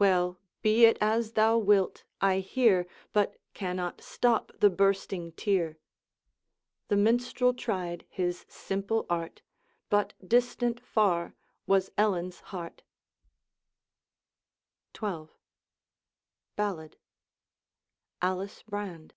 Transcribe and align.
'Well, 0.00 0.40
be 0.62 0.84
it 0.84 0.98
as 1.00 1.34
thou 1.34 1.56
wilt; 1.56 2.02
I 2.20 2.40
hear, 2.40 2.88
But 3.12 3.36
cannot 3.54 4.00
stop 4.00 4.50
the 4.58 4.68
bursting 4.68 5.30
tear.' 5.30 5.78
The 6.88 6.96
Minstrel 6.96 7.54
tried 7.54 8.04
his 8.08 8.44
simple 8.48 9.06
art, 9.08 9.42
Rut 9.88 10.12
distant 10.26 10.80
far 10.84 11.36
was 11.68 11.92
Ellen's 11.96 12.40
heart. 12.50 12.82
XII. 15.00 15.28
Ballad. 16.56 16.96
Alice 18.20 18.64
Brand. 18.64 19.14